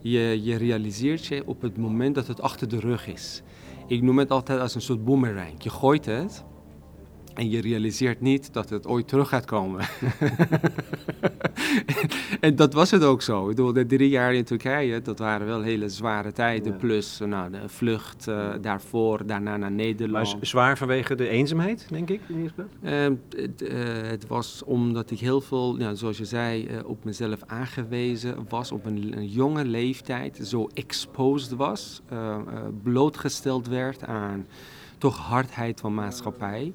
[0.00, 3.42] Je, je realiseert je op het moment dat het achter de rug is.
[3.88, 5.62] Ik noem het altijd als een soort boomerang.
[5.62, 6.44] Je gooit het
[7.38, 9.80] en je realiseert niet dat het ooit terug gaat komen.
[12.40, 13.42] en, dat was het ook zo.
[13.42, 16.76] Ik bedoel, de drie jaar in Turkije, dat waren wel hele zware tijden.
[16.76, 20.36] Plus nou, de vlucht uh, daarvoor, daarna naar Nederland.
[20.36, 22.20] Maar zwaar vanwege de eenzaamheid, denk ik?
[22.28, 22.50] In
[22.82, 23.70] uh, het, uh,
[24.02, 28.72] het, was omdat ik heel veel, ja, zoals je zei, eh, op mezelf aangewezen was.
[28.72, 32.00] Op een, een jonge leeftijd zo exposed was.
[32.82, 34.46] blootgesteld werd aan
[34.98, 36.72] toch hardheid van maatschappij.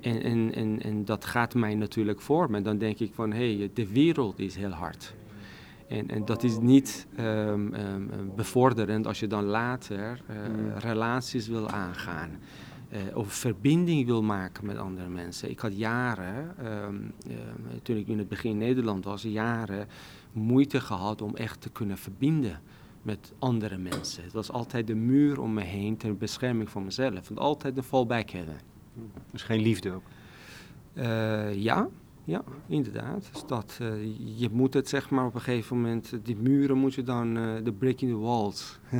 [0.00, 2.62] En, en, en, en dat gaat mij natuurlijk voor me.
[2.62, 5.14] Dan denk ik van, hé, hey, de wereld is heel hard.
[5.88, 10.36] En, en dat is niet um, um, bevorderend als je dan later uh,
[10.78, 12.30] relaties wil aangaan.
[12.92, 15.50] Uh, of verbinding wil maken met andere mensen.
[15.50, 17.12] Ik had jaren, um,
[17.82, 19.86] toen ik in het begin in Nederland was, jaren
[20.32, 22.60] moeite gehad om echt te kunnen verbinden
[23.02, 24.22] met andere mensen.
[24.22, 27.30] Het was altijd de muur om me heen ter bescherming van mezelf.
[27.30, 28.56] En altijd een fallback hebben.
[29.30, 30.02] Dus geen liefde ook?
[30.94, 31.88] Uh, ja,
[32.24, 33.28] ja, inderdaad.
[33.32, 33.88] Dus dat, uh,
[34.38, 37.72] je moet het zeg maar op een gegeven moment, die muren moet je dan, de
[37.78, 38.78] breaking the walls,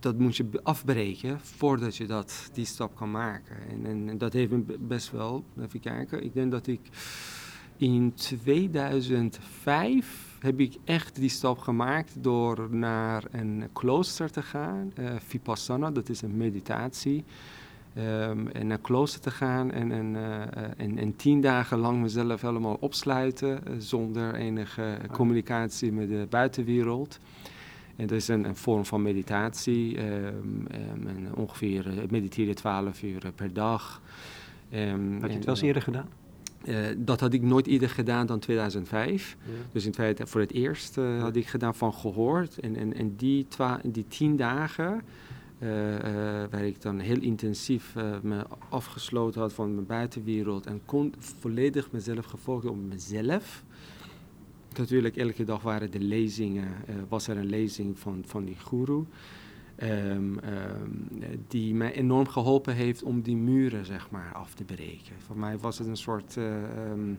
[0.00, 3.56] dat moet je afbreken voordat je dat, die stap kan maken.
[3.68, 6.80] En, en, en, dat heeft me best wel, even kijken, ik denk dat ik
[7.76, 15.90] in 2005 heb ik echt die stap gemaakt door naar een klooster te gaan, Vipassana,
[15.90, 17.24] dat is een meditatie.
[17.96, 20.40] Um, en naar klooster te gaan en, en, uh,
[20.76, 25.10] en, en, tien dagen lang mezelf helemaal opsluiten uh, zonder enige ah.
[25.12, 27.18] communicatie met de buitenwereld.
[27.96, 29.98] En dat is een, een vorm van meditatie.
[29.98, 34.02] Um, um, ongeveer mediteren 12 uur per dag.
[34.70, 36.08] had je het wel eens eerder gedaan?
[36.64, 39.36] Uh, dat had ik nooit eerder gedaan dan 2005.
[39.44, 39.52] Ja.
[39.72, 42.60] Dus in feite voor het eerst had ik gedaan van gehoord.
[42.60, 43.46] En, en, en die,
[43.82, 45.02] die tien dagen
[45.62, 45.98] uh, uh,
[46.50, 51.92] waar ik dan heel intensief uh, me afgesloten had van mijn buitenwereld en kon volledig
[51.92, 53.64] mezelf gefocust op mezelf.
[54.76, 56.68] Natuurlijk, elke dag waren de lezingen,
[57.08, 59.04] was er een lezing van, van die guru.
[59.82, 60.38] Um, um,
[61.48, 65.14] die mij enorm geholpen heeft om die muren zeg maar, af te breken.
[65.26, 67.18] Voor mij was het een soort um,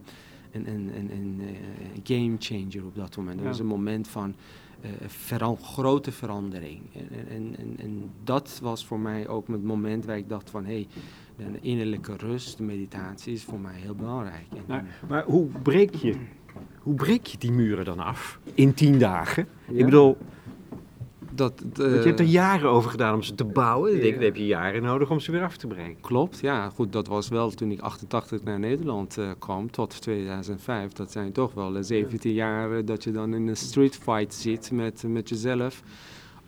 [0.51, 1.55] een, een, een, een
[2.03, 3.39] game changer op dat moment.
[3.39, 3.45] Ja.
[3.45, 4.35] was een moment van
[4.81, 6.81] uh, veran grote verandering.
[6.93, 10.65] En, en, en, en, dat was voor mij ook het moment waar ik dacht van...
[10.65, 10.87] hé, hey,
[11.51, 14.45] de innerlijke rust, de meditatie is voor mij heel belangrijk.
[14.67, 16.15] Maar, maar, hoe, breek je,
[16.79, 19.47] hoe breek je die muren dan af in tien dagen?
[19.67, 19.77] Ja.
[19.77, 20.17] Ik bedoel,
[21.41, 23.95] dat, je hebt er jaren over gedaan om ze te bouwen.
[23.95, 26.01] Ik denk, dan heb je jaren nodig om ze weer af te breken.
[26.01, 26.69] Klopt, ja.
[26.69, 30.91] Goed, dat was wel toen ik 88 naar Nederland uh, kwam, tot 2005.
[30.91, 35.03] Dat zijn toch wel 17 jaar dat je dan in een street fight zit met,
[35.07, 35.83] met jezelf.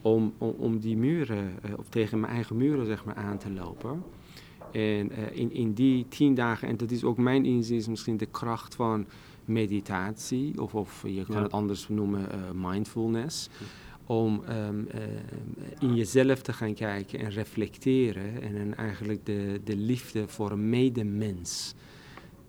[0.01, 3.51] Om, om, om die muren, uh, of tegen mijn eigen muren zeg maar, aan te
[3.51, 4.03] lopen.
[4.71, 8.75] En in, in die tien dagen, en dat is ook mijn inzicht, misschien de kracht
[8.75, 9.05] van
[9.45, 11.41] meditatie, of, of je kan ja.
[11.41, 13.49] het anders noemen, mindfulness
[14.05, 15.01] om um, uh,
[15.79, 20.69] in jezelf te gaan kijken en reflecteren en, en eigenlijk de, de liefde voor een
[20.69, 21.73] medemens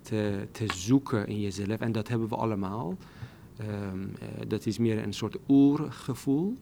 [0.02, 1.80] te, te zoeken in jezelf.
[1.80, 2.96] En dat hebben we allemaal.
[3.60, 6.56] Um, uh, dat is meer een soort oergevoel.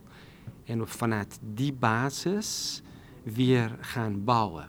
[0.64, 2.82] En vanuit die basis
[3.22, 4.68] weer gaan bouwen.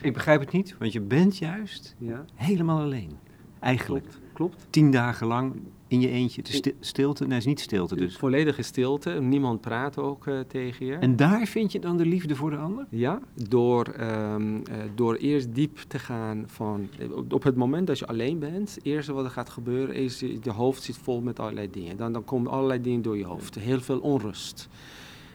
[0.00, 2.24] Ik begrijp het niet, want je bent juist ja.
[2.34, 3.18] helemaal alleen.
[3.60, 4.04] Eigenlijk.
[4.04, 4.66] Klopt, klopt.
[4.70, 5.54] Tien dagen lang
[5.88, 6.42] in je eentje.
[6.42, 8.16] De stilte, nee, is niet stilte dus.
[8.16, 10.94] Volledige stilte, niemand praat ook uh, tegen je.
[10.94, 12.86] En daar vind je dan de liefde voor de ander?
[12.88, 14.62] Ja, door, um, uh,
[14.94, 16.88] door eerst diep te gaan van...
[17.28, 20.20] Op het moment dat je alleen bent, het eerste wat er gaat gebeuren is...
[20.20, 21.96] je hoofd zit vol met allerlei dingen.
[21.96, 23.54] Dan, dan komen allerlei dingen door je hoofd.
[23.54, 24.68] Heel veel onrust.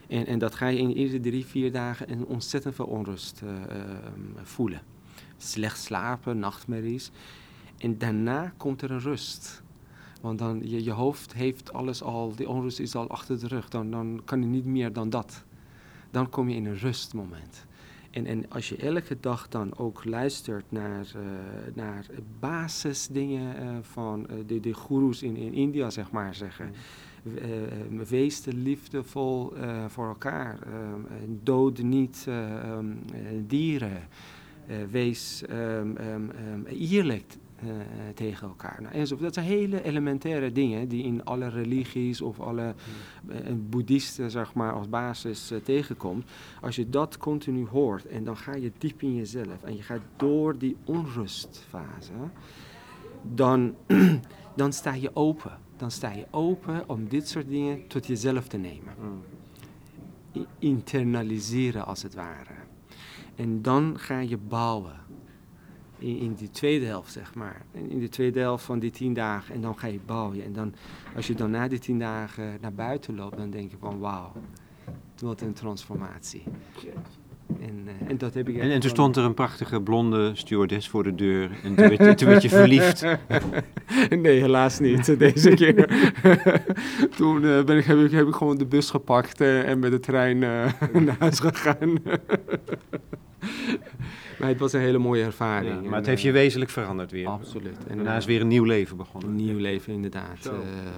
[0.08, 3.42] En, en dat ga je in de eerste drie, vier dagen een ontzettend veel onrust
[3.44, 3.50] uh,
[4.42, 4.80] voelen.
[5.36, 7.10] Slecht slapen, nachtmerries.
[7.80, 9.62] En daarna komt er een rust
[10.20, 13.68] Want dan, je, je hoofd heeft alles al, die onrust is al achter de rug.
[13.68, 15.44] Dan, dan kan je niet meer dan dat.
[16.10, 17.66] Dan kom je in een rustmoment.
[18.10, 21.22] En, en als je elke dag dan ook luistert naar, uh,
[21.74, 22.06] naar
[22.40, 26.72] basisdingen uh, van uh, de, de goeroes in, in India, zeg maar, zeggen.
[27.24, 29.52] Uh, wees liefdevol
[29.88, 30.58] voor elkaar.
[31.42, 32.98] dood niet um,
[33.46, 34.08] dieren.
[34.90, 37.70] wees um, um, eerlijk uh,
[38.14, 38.78] tegen elkaar.
[38.82, 39.22] Nou, enzovoort.
[39.22, 42.74] Dat zijn hele elementaire dingen die in alle religies of alle
[43.28, 46.24] uh, boeddhisten zeg maar, als basis uh, tegenkomt.
[46.60, 50.02] Als je dat continu hoort en dan ga je diep in jezelf en je gaat
[50.16, 52.12] door die onrustfase,
[53.22, 53.74] dan,
[54.56, 55.58] dan sta je open.
[55.76, 58.94] Dan sta je open om dit soort dingen tot jezelf te nemen.
[59.00, 59.22] Mm.
[60.58, 62.54] Internaliseren als het ware.
[63.36, 65.00] En dan ga je bouwen
[66.00, 67.62] in, in die tweede helft, zeg maar.
[67.88, 69.54] In, de tweede helft van die tien dagen.
[69.54, 70.44] En dan ga je bouwen.
[70.44, 70.74] En dan,
[71.16, 74.32] als je dan na die tien dagen naar buiten loopt, dan denk je van wauw,
[75.20, 76.42] wat een transformatie.
[77.60, 80.88] En, uh, en, dat heb ik en, en toen stond er een prachtige blonde stewardess
[80.88, 81.50] voor de deur.
[81.62, 83.04] En toen werd je, toen werd je verliefd.
[84.22, 85.88] nee, helaas niet deze keer.
[87.16, 89.90] toen uh, ben ik, heb, ik, heb ik gewoon de bus gepakt uh, en met
[89.90, 90.38] de trein
[91.06, 91.98] naar huis gegaan.
[94.40, 95.82] Maar het was een hele mooie ervaring.
[95.82, 97.26] maar het heeft je eh, wezenlijk veranderd weer.
[97.26, 97.76] Absoluut.
[97.86, 99.30] En daarna is weer een nieuw leven begonnen.
[99.30, 100.52] Een nieuw leven inderdaad uh,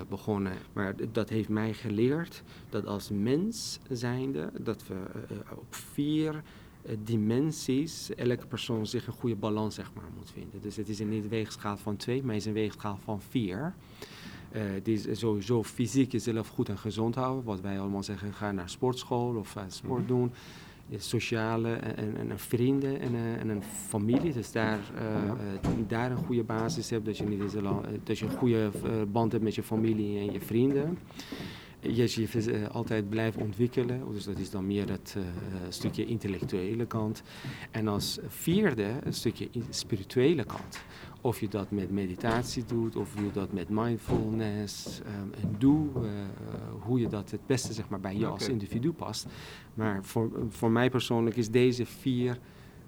[0.09, 0.53] begonnen.
[0.73, 6.43] Maar dat heeft mij geleerd dat als mens zijnde, dat we uh, op vier
[7.05, 10.61] dimensies elke persoon zich een goede balans zeg maar, moet vinden.
[10.61, 13.75] Dus het is niet een weegschaal van twee, maar het is een weegschaal van vier.
[14.53, 17.45] Uh, die is sowieso fysiek jezelf goed en gezond houden.
[17.45, 20.09] Wat wij allemaal zeggen, ga naar sportschool of uh, sport mhm.
[20.09, 20.33] doen
[20.91, 24.33] sociale en, en, en vrienden en, eh, en, een familie.
[24.33, 25.33] Dus daar, uh,
[25.89, 27.53] daar een goede basis hebt, dat je, niet
[28.05, 28.71] dat je een goede
[29.13, 30.99] band hebt met je familie en je vrienden.
[31.81, 35.17] Je je altijd blijft ontwikkelen, dus dat is dan meer het
[35.69, 37.23] stukje intellectuele kant.
[37.71, 40.85] En als vierde een stukje spirituele kant.
[41.25, 45.01] Of je dat met meditatie doet, of je dat met mindfulness.
[45.01, 46.11] Um, en doe uh,
[46.81, 49.27] hoe je dat het beste zeg maar, bij je als individu past.
[49.75, 52.39] Maar voor, voor mij persoonlijk is deze vier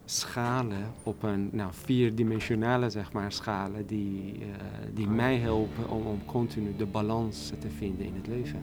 [0.05, 4.47] schalen op een nou, vierdimensionale zeg maar, schalen die, uh,
[4.95, 8.63] die mij helpen om, om continu de balans te vinden in het leven.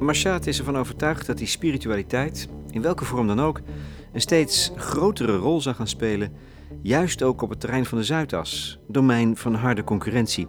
[0.00, 3.60] Marchate is ervan overtuigd dat die spiritualiteit in welke vorm dan ook,
[4.12, 6.32] een steeds grotere rol zou gaan spelen,
[6.82, 10.46] juist ook op het terrein van de Zuidas, domein van harde concurrentie.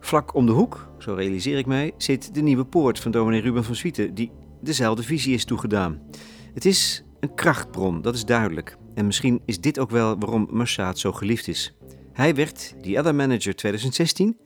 [0.00, 3.64] Vlak om de hoek, zo realiseer ik mij, zit de nieuwe poort van dominee Ruben
[3.64, 4.30] van Swieten, die
[4.60, 6.00] dezelfde visie is toegedaan.
[6.54, 8.76] Het is een krachtbron, dat is duidelijk.
[8.94, 11.76] En misschien is dit ook wel waarom Marsaat zo geliefd is.
[12.12, 14.36] Hij werd, die Other Manager 2016,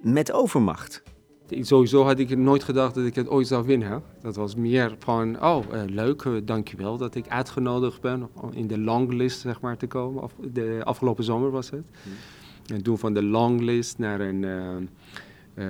[0.00, 1.02] met overmacht
[1.48, 4.02] sowieso had ik nooit gedacht dat ik het ooit zou winnen.
[4.20, 8.66] Dat was meer van, oh, uh, leuk, uh, dankjewel dat ik uitgenodigd ben om in
[8.66, 10.22] de longlist zeg maar, te komen.
[10.22, 11.84] Of de afgelopen zomer was het.
[12.02, 12.12] Hmm.
[12.76, 15.64] En toen van de longlist naar een, uh,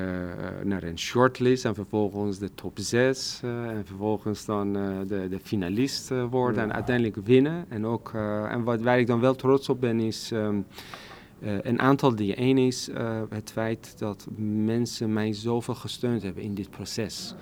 [0.64, 3.40] naar een shortlist en vervolgens de top 6.
[3.42, 7.64] en vervolgens dan de, de finalist worden en uiteindelijk winnen.
[7.68, 8.12] En, ook,
[8.48, 10.30] en wat, waar ik dan wel trots op ben is...
[10.30, 10.66] Um,
[11.42, 12.42] uh, een aantal dingen.
[12.42, 17.34] Eén is uh, het feit dat mensen mij zoveel gesteund hebben in dit proces.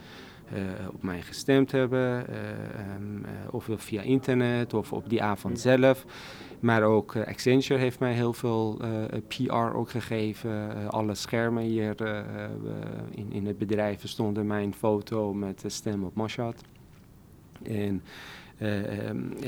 [0.55, 2.27] Uh, op mij gestemd hebben,
[2.97, 6.05] um, of via internet of op die avond zelf.
[6.61, 8.81] Maar ook Accenture heeft mij heel veel
[9.29, 10.91] PR ook gegeven.
[10.91, 11.95] alle schermen hier
[13.11, 16.63] in, in het bedrijf stonden mijn foto met de stem op Mashad.
[17.63, 18.03] En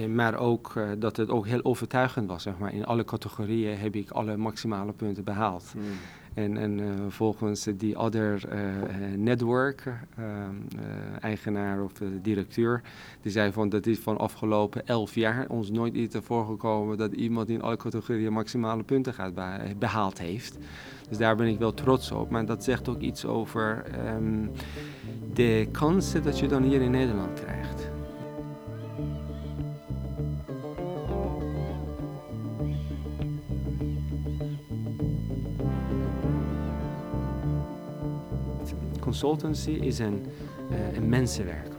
[0.09, 2.43] maar ook uh, dat het ook heel overtuigend was.
[2.43, 2.75] Zeg maar.
[2.75, 5.73] In alle categorieën heb ik alle maximale punten behaald.
[5.77, 5.83] Mm.
[6.35, 8.49] En, en uh, volgens die other
[9.17, 9.93] network,
[11.21, 12.83] eigenaar of directeur,
[13.23, 17.13] die zei van dat is van afgelopen elf jaar ons nooit iets ervoor gekomen dat
[17.13, 19.35] iemand in alle categorieën maximale punten gaat
[19.79, 20.59] behaald heeft.
[21.09, 22.31] Dus daar ben ik wel trots op.
[22.31, 23.85] Maar dat zegt ook iets over
[24.17, 24.51] um,
[25.35, 27.82] de kansen dat je dan hier in Nederland krijgt.
[39.13, 40.27] Consultancy is een,
[40.71, 41.73] uh, een mensenwerk.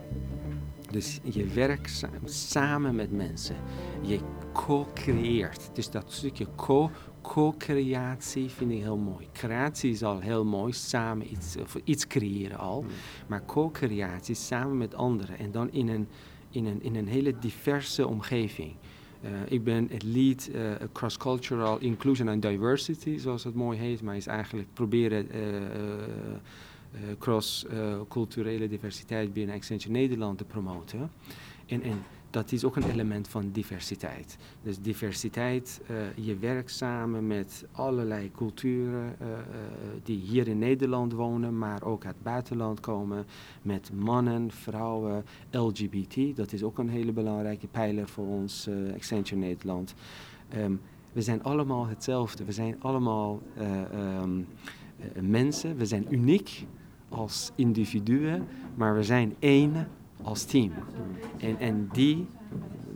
[0.90, 3.56] Dus je werkt samen met mensen.
[4.02, 4.18] Je
[4.52, 5.70] co-creëert.
[5.72, 6.90] Dus dat stukje co,
[7.22, 9.28] co-creatie vind ik heel mooi.
[9.32, 12.80] Creatie is al heel mooi, samen iets, of iets creëren al.
[12.80, 12.90] Hmm.
[13.26, 16.08] Maar co-creatie samen met anderen en dan in een,
[16.50, 18.72] in een, in een hele diverse omgeving.
[19.48, 20.50] ik ben het lead
[20.92, 24.02] cross-cultural inclusion and diversity, zoals het mooi heet.
[24.02, 25.26] Maar is eigenlijk proberen
[27.18, 31.10] cross-culturele diversiteit binnen Accenture Nederland te promoten.
[31.66, 32.02] En, en
[32.34, 34.36] dat is ook een element van diversiteit.
[34.62, 39.34] Dus diversiteit, uh, je werkt samen met allerlei culturen uh, uh,
[40.02, 43.26] die hier in Nederland wonen, maar ook uit het buitenland komen,
[43.62, 46.36] met mannen, vrouwen, LGBT.
[46.36, 49.94] Dat is ook een hele belangrijke pijler voor ons Accenture Nederland.
[50.56, 50.80] Um,
[51.12, 53.42] we zijn allemaal hetzelfde, we zijn allemaal
[54.22, 54.46] um,
[55.20, 56.66] mensen, we zijn uniek
[57.14, 59.88] als individuen, maar we zijn één
[60.22, 60.72] als team.
[61.40, 62.26] En, en die,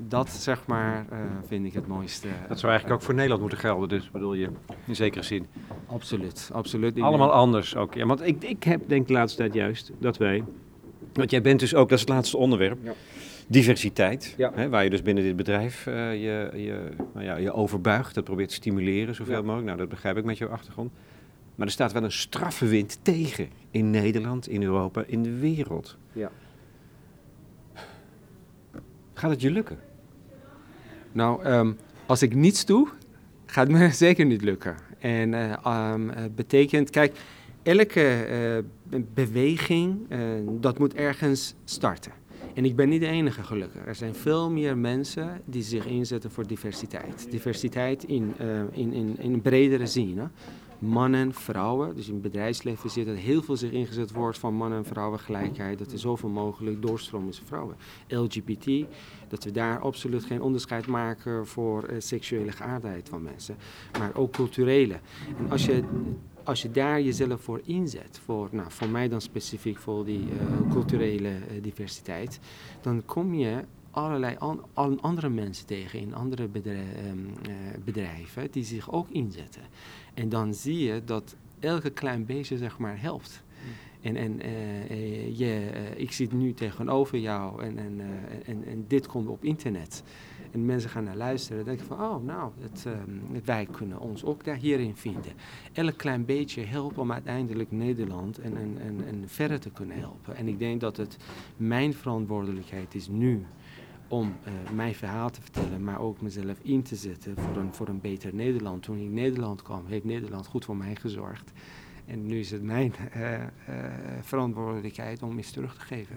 [0.08, 2.28] dat zeg maar, uh, vind ik het mooiste.
[2.48, 4.48] Dat zou eigenlijk ook voor Nederland moeten gelden, dus bedoel je,
[4.86, 5.46] in zekere zin.
[5.86, 7.00] Absoluut, absoluut.
[7.00, 7.94] Allemaal anders ook.
[7.94, 10.44] Ja, want ik, ik heb denk de laatste tijd juist dat wij,
[11.12, 12.92] want jij bent dus ook, dat is het laatste onderwerp, ja.
[13.46, 14.52] diversiteit, ja.
[14.54, 18.24] Hè, waar je dus binnen dit bedrijf uh, je, je, nou ja, je overbuigt, dat
[18.24, 19.42] probeert te stimuleren zoveel ja.
[19.42, 19.66] mogelijk.
[19.66, 20.90] Nou, dat begrijp ik met jouw achtergrond.
[21.58, 25.96] Maar er staat wel een straffe wind tegen in Nederland, in Europa, in de wereld.
[26.12, 26.30] Ja.
[29.14, 29.78] Gaat het je lukken?
[31.12, 32.88] Nou, um, als ik niets doe,
[33.46, 34.76] gaat het me zeker niet lukken.
[34.98, 37.16] En uh, um, betekent, kijk,
[37.62, 38.26] elke
[38.90, 40.18] uh, beweging, uh,
[40.60, 42.12] dat moet ergens starten.
[42.54, 43.86] En ik ben niet de enige gelukkig.
[43.86, 47.26] Er zijn veel meer mensen die zich inzetten voor diversiteit.
[47.30, 48.34] Diversiteit in,
[48.72, 50.18] in, in, in een bredere zin.
[50.18, 50.24] Hè?
[50.78, 51.94] Mannen, vrouwen.
[51.94, 55.18] Dus in het bedrijfsleven zit dat heel veel zich ingezet wordt van mannen en vrouwen
[55.18, 55.78] gelijkheid.
[55.78, 57.76] Dat er zoveel mogelijk doorstroom is vrouwen.
[58.08, 58.86] LGBT,
[59.28, 63.56] dat we daar absoluut geen onderscheid maken voor uh, seksuele geaardheid van mensen.
[63.98, 65.00] Maar ook culturele.
[65.38, 65.84] En als je
[66.48, 70.72] als je daar jezelf voor inzet, voor, nou, voor mij dan specifiek voor die uh,
[70.72, 72.40] culturele uh, diversiteit,
[72.80, 78.92] dan kom je allerlei an, andere mensen tegen in andere bedrijven, uh, bedrijven die zich
[78.92, 79.62] ook inzetten.
[80.14, 83.42] En dan zie je dat elke klein beetje zeg maar helpt.
[83.60, 83.70] Hmm.
[84.00, 88.00] En, en uh, je, uh, ik zit nu tegenover jou en, en,
[88.44, 90.02] en, en dit komt op internet.
[90.50, 91.56] En mensen gaan naar luisteren.
[91.56, 95.32] Dan denk ik van, oh nou, het, um, wij kunnen ons ook daar hierin vinden.
[95.72, 100.36] Elk klein beetje helpt om uiteindelijk Nederland en, en, en, en verder te kunnen helpen.
[100.36, 101.16] En ik denk dat het
[101.56, 103.46] mijn verantwoordelijkheid is nu
[104.08, 107.88] om uh, mijn verhaal te vertellen, maar ook mezelf in te zetten voor een, voor
[107.88, 108.82] een beter Nederland.
[108.82, 111.52] Toen ik in Nederland kwam, heeft Nederland goed voor mij gezorgd.
[112.06, 113.38] En nu is het mijn uh, uh,
[114.20, 116.16] verantwoordelijkheid om iets terug te geven.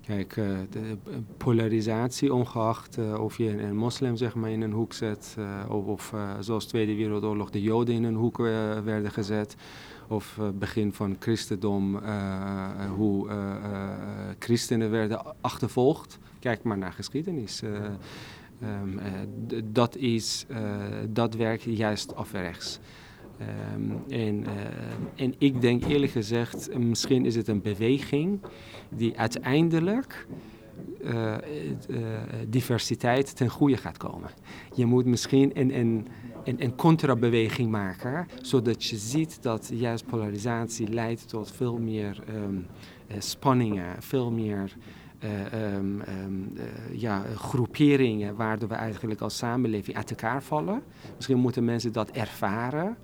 [0.00, 0.34] Kijk,
[0.70, 0.98] de
[1.36, 5.36] polarisatie, ongeacht of je een moslim zeg maar, in een hoek zet,
[5.68, 8.36] of, of zoals Tweede Wereldoorlog de Joden in een hoek
[8.84, 9.56] werden gezet,
[10.10, 12.00] of begin van christendom,
[12.96, 13.28] hoe
[14.38, 16.18] christenen werden achtervolgd.
[16.38, 17.62] Kijk maar naar geschiedenis.
[17.62, 17.70] Uh,
[18.62, 20.58] uh, dat, is, uh,
[21.08, 22.80] dat werkt juist afrechts.
[23.74, 24.44] Um, en,
[25.14, 28.40] en ik denk eerlijk gezegd, misschien is het een beweging
[28.88, 30.26] die uiteindelijk
[31.02, 31.34] uh,
[31.88, 31.98] uh,
[32.48, 34.30] diversiteit ten goede gaat komen.
[34.74, 36.06] Je moet misschien een, een,
[36.44, 42.66] een, een contrabeweging maken, zodat je ziet dat juist polarisatie leidt tot veel meer um,
[43.18, 44.76] spanningen, veel meer
[45.74, 46.04] um, uh,
[46.92, 50.82] ja, groeperingen waardoor we eigenlijk als samenleving uit elkaar vallen.
[51.16, 52.96] Misschien moeten mensen dat ervaren.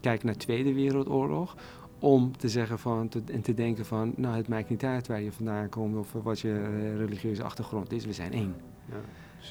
[0.00, 1.56] Kijk naar de Tweede Wereldoorlog.
[2.00, 5.22] Om te zeggen van, te, en te denken van, nou het maakt niet uit waar
[5.22, 8.54] je vandaan komt of wat je uh, religieuze achtergrond is, we zijn één.
[8.88, 8.96] Ja.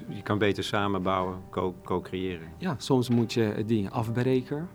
[0.07, 1.37] Je kan beter samenbouwen,
[1.83, 2.47] co-creëren.
[2.57, 4.67] ja, soms moet je dingen afbreken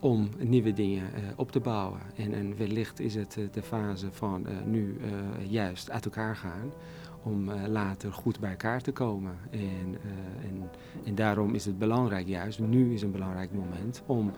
[0.00, 2.00] om nieuwe dingen uh, op te bouwen.
[2.16, 4.96] En, en wellicht is het uh, de fase van uh, nu
[5.48, 6.72] juist uit elkaar gaan
[7.22, 9.36] om later goed bij elkaar te komen.
[9.50, 9.98] En,
[10.42, 10.70] en,
[11.04, 14.32] en daarom is het belangrijk juist, nu is een belangrijk moment om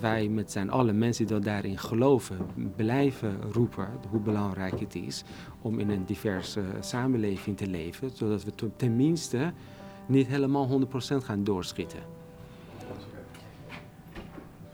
[0.00, 2.36] wij met zijn alle mensen die daarin geloven,
[2.76, 5.24] blijven roepen hoe belangrijk het is
[5.60, 9.52] om in een diverse samenleving te leven, zodat we tenminste
[10.06, 10.86] niet helemaal 100%
[11.24, 12.00] gaan doorschieten.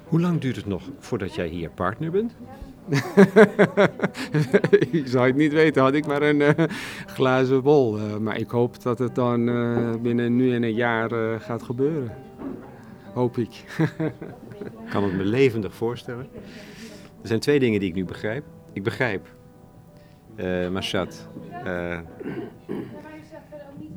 [0.04, 2.34] Hoe lang duurt het nog voordat jij hier partner bent?
[4.90, 6.50] ik zou het niet weten, had ik maar een uh,
[7.06, 7.98] glazen bol.
[7.98, 9.44] Uh, maar ik hoop dat het dan
[10.02, 12.27] binnen nu en een jaar gaat gebeuren.
[13.18, 13.64] Hoop ik.
[14.84, 16.26] ik kan het me levendig voorstellen.
[17.22, 18.44] Er zijn twee dingen die ik nu begrijp.
[18.72, 19.26] Ik begrijp,
[20.36, 21.28] uh, Mashad,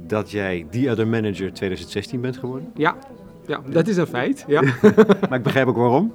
[0.07, 2.71] dat jij The Other Manager 2016 bent geworden.
[2.75, 2.97] Ja,
[3.47, 4.43] ja, dat is een feit.
[4.47, 4.61] Ja.
[5.29, 6.13] maar ik begrijp ook waarom.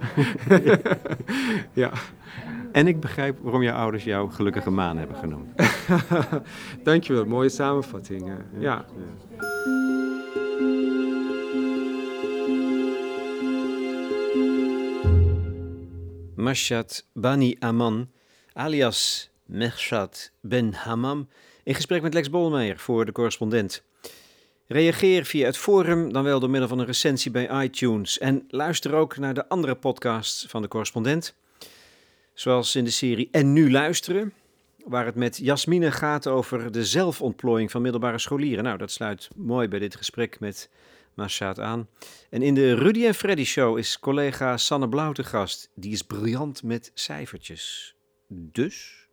[1.72, 1.90] ja.
[2.72, 5.48] En ik begrijp waarom jouw ouders jou gelukkige maan hebben genoemd.
[6.82, 8.26] Dankjewel, mooie samenvatting.
[8.58, 8.58] ja.
[8.58, 8.84] ja.
[16.46, 18.08] Mashat Bani Aman,
[18.54, 21.28] alias Mehshat Ben Hammam,
[21.64, 23.82] in gesprek met Lex Bolmeijer voor de correspondent.
[24.66, 28.18] Reageer via het forum, dan wel door middel van een recensie bij iTunes.
[28.18, 31.34] En luister ook naar de andere podcasts van de correspondent.
[32.34, 34.32] Zoals in de serie En Nu Luisteren,
[34.84, 38.64] waar het met Jasmine gaat over de zelfontplooiing van middelbare scholieren.
[38.64, 40.68] Nou, dat sluit mooi bij dit gesprek met
[41.16, 41.88] Mashaad aan.
[42.30, 45.70] En in de Rudy en Freddy show is collega Sanne Blauw te gast.
[45.74, 47.96] Die is briljant met cijfertjes.
[48.28, 49.05] Dus...